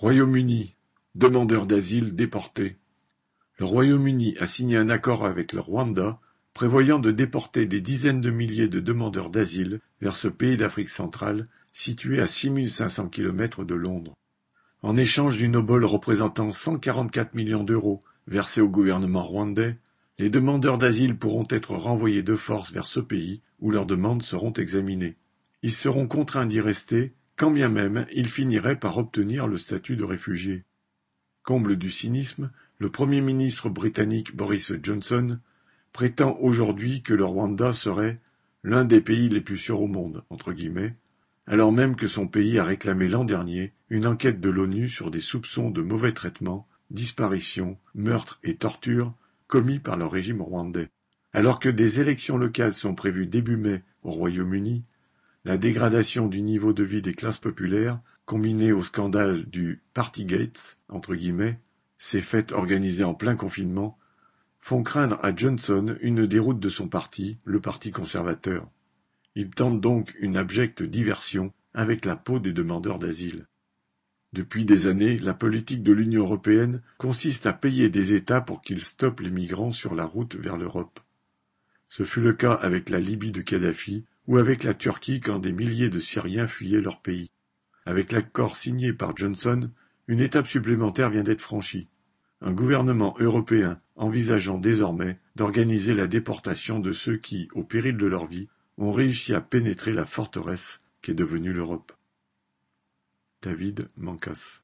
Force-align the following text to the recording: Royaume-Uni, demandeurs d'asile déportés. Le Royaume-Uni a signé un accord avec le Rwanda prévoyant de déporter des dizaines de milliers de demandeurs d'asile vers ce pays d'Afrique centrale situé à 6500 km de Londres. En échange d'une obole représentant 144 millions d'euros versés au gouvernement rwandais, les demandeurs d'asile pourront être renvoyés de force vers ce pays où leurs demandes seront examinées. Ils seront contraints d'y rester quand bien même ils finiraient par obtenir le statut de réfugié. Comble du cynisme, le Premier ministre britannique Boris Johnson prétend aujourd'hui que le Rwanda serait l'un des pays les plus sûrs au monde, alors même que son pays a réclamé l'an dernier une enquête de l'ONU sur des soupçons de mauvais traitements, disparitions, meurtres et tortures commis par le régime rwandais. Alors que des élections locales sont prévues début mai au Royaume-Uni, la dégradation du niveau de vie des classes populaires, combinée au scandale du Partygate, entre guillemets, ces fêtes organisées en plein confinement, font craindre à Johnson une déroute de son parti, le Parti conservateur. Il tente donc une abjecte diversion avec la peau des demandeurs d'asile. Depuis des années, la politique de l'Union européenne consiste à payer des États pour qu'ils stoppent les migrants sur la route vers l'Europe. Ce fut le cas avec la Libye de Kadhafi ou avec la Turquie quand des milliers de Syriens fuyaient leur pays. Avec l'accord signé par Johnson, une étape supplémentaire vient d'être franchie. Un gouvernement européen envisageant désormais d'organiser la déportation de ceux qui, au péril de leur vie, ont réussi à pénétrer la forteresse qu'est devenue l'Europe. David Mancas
Royaume-Uni, 0.00 0.76
demandeurs 1.16 1.66
d'asile 1.66 2.14
déportés. 2.14 2.76
Le 3.58 3.64
Royaume-Uni 3.64 4.36
a 4.38 4.46
signé 4.46 4.76
un 4.76 4.90
accord 4.90 5.26
avec 5.26 5.52
le 5.52 5.58
Rwanda 5.58 6.20
prévoyant 6.54 7.00
de 7.00 7.10
déporter 7.10 7.66
des 7.66 7.80
dizaines 7.80 8.20
de 8.20 8.30
milliers 8.30 8.68
de 8.68 8.78
demandeurs 8.78 9.28
d'asile 9.28 9.80
vers 10.00 10.14
ce 10.14 10.28
pays 10.28 10.56
d'Afrique 10.56 10.88
centrale 10.88 11.42
situé 11.72 12.20
à 12.20 12.28
6500 12.28 13.08
km 13.08 13.64
de 13.64 13.74
Londres. 13.74 14.14
En 14.82 14.96
échange 14.96 15.36
d'une 15.36 15.56
obole 15.56 15.84
représentant 15.84 16.52
144 16.52 17.34
millions 17.34 17.64
d'euros 17.64 17.98
versés 18.28 18.60
au 18.60 18.68
gouvernement 18.68 19.24
rwandais, 19.24 19.74
les 20.20 20.30
demandeurs 20.30 20.78
d'asile 20.78 21.18
pourront 21.18 21.48
être 21.50 21.74
renvoyés 21.74 22.22
de 22.22 22.36
force 22.36 22.70
vers 22.70 22.86
ce 22.86 23.00
pays 23.00 23.42
où 23.58 23.72
leurs 23.72 23.86
demandes 23.86 24.22
seront 24.22 24.52
examinées. 24.52 25.16
Ils 25.64 25.72
seront 25.72 26.06
contraints 26.06 26.46
d'y 26.46 26.60
rester 26.60 27.16
quand 27.38 27.50
bien 27.52 27.68
même 27.68 28.04
ils 28.12 28.28
finiraient 28.28 28.78
par 28.78 28.98
obtenir 28.98 29.46
le 29.46 29.56
statut 29.56 29.96
de 29.96 30.04
réfugié. 30.04 30.64
Comble 31.44 31.76
du 31.76 31.90
cynisme, 31.90 32.50
le 32.78 32.90
Premier 32.90 33.20
ministre 33.20 33.70
britannique 33.70 34.34
Boris 34.34 34.72
Johnson 34.82 35.38
prétend 35.92 36.36
aujourd'hui 36.40 37.00
que 37.02 37.14
le 37.14 37.24
Rwanda 37.24 37.72
serait 37.72 38.16
l'un 38.64 38.84
des 38.84 39.00
pays 39.00 39.28
les 39.28 39.40
plus 39.40 39.56
sûrs 39.56 39.80
au 39.80 39.86
monde, 39.86 40.24
alors 41.46 41.72
même 41.72 41.94
que 41.94 42.08
son 42.08 42.26
pays 42.26 42.58
a 42.58 42.64
réclamé 42.64 43.08
l'an 43.08 43.24
dernier 43.24 43.72
une 43.88 44.06
enquête 44.06 44.40
de 44.40 44.50
l'ONU 44.50 44.88
sur 44.88 45.10
des 45.10 45.20
soupçons 45.20 45.70
de 45.70 45.80
mauvais 45.80 46.12
traitements, 46.12 46.66
disparitions, 46.90 47.78
meurtres 47.94 48.40
et 48.42 48.56
tortures 48.56 49.14
commis 49.46 49.78
par 49.78 49.96
le 49.96 50.06
régime 50.06 50.42
rwandais. 50.42 50.90
Alors 51.32 51.60
que 51.60 51.68
des 51.68 52.00
élections 52.00 52.36
locales 52.36 52.74
sont 52.74 52.96
prévues 52.96 53.26
début 53.26 53.56
mai 53.56 53.82
au 54.02 54.10
Royaume-Uni, 54.10 54.84
la 55.44 55.56
dégradation 55.56 56.26
du 56.26 56.42
niveau 56.42 56.72
de 56.72 56.84
vie 56.84 57.02
des 57.02 57.14
classes 57.14 57.38
populaires, 57.38 58.00
combinée 58.24 58.72
au 58.72 58.82
scandale 58.82 59.44
du 59.46 59.82
Partygate, 59.94 60.76
entre 60.88 61.14
guillemets, 61.14 61.60
ces 61.96 62.20
fêtes 62.20 62.52
organisées 62.52 63.04
en 63.04 63.14
plein 63.14 63.36
confinement, 63.36 63.98
font 64.60 64.82
craindre 64.82 65.18
à 65.22 65.34
Johnson 65.34 65.96
une 66.00 66.26
déroute 66.26 66.60
de 66.60 66.68
son 66.68 66.88
parti, 66.88 67.38
le 67.44 67.60
Parti 67.60 67.90
conservateur. 67.90 68.68
Il 69.34 69.50
tente 69.50 69.80
donc 69.80 70.14
une 70.20 70.36
abjecte 70.36 70.82
diversion 70.82 71.52
avec 71.72 72.04
la 72.04 72.16
peau 72.16 72.38
des 72.38 72.52
demandeurs 72.52 72.98
d'asile. 72.98 73.46
Depuis 74.32 74.66
des 74.66 74.86
années, 74.88 75.18
la 75.18 75.32
politique 75.32 75.82
de 75.82 75.92
l'Union 75.92 76.22
européenne 76.22 76.82
consiste 76.98 77.46
à 77.46 77.52
payer 77.54 77.88
des 77.88 78.12
États 78.12 78.42
pour 78.42 78.60
qu'ils 78.60 78.82
stoppent 78.82 79.20
les 79.20 79.30
migrants 79.30 79.70
sur 79.70 79.94
la 79.94 80.04
route 80.04 80.36
vers 80.36 80.58
l'Europe. 80.58 81.00
Ce 81.88 82.02
fut 82.02 82.20
le 82.20 82.34
cas 82.34 82.52
avec 82.52 82.90
la 82.90 83.00
Libye 83.00 83.32
de 83.32 83.40
Kadhafi 83.40 84.04
ou 84.28 84.36
avec 84.36 84.62
la 84.62 84.74
Turquie 84.74 85.20
quand 85.20 85.40
des 85.40 85.52
milliers 85.52 85.88
de 85.88 85.98
Syriens 85.98 86.46
fuyaient 86.46 86.82
leur 86.82 87.00
pays. 87.00 87.30
Avec 87.86 88.12
l'accord 88.12 88.56
signé 88.56 88.92
par 88.92 89.16
Johnson, 89.16 89.70
une 90.06 90.20
étape 90.20 90.46
supplémentaire 90.46 91.10
vient 91.10 91.24
d'être 91.24 91.40
franchie. 91.40 91.88
Un 92.42 92.52
gouvernement 92.52 93.16
européen 93.18 93.80
envisageant 93.96 94.58
désormais 94.58 95.16
d'organiser 95.34 95.94
la 95.94 96.06
déportation 96.06 96.78
de 96.78 96.92
ceux 96.92 97.16
qui, 97.16 97.48
au 97.54 97.64
péril 97.64 97.96
de 97.96 98.06
leur 98.06 98.26
vie, 98.26 98.48
ont 98.76 98.92
réussi 98.92 99.34
à 99.34 99.40
pénétrer 99.40 99.92
la 99.92 100.04
forteresse 100.04 100.78
qu'est 101.02 101.14
devenue 101.14 101.52
l'Europe. 101.52 101.92
David 103.42 103.88
Mancas 103.96 104.56